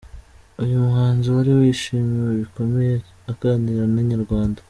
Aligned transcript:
Uyu 0.63 0.83
muhanzi 0.85 1.27
wari 1.35 1.51
wishimiwe 1.59 2.31
bikomeye 2.41 2.95
aganira 3.31 3.81
na 3.93 3.99
Inyarwanda. 4.03 4.59